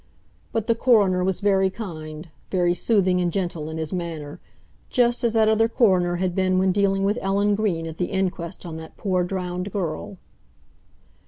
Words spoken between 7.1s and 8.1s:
Ellen Green at the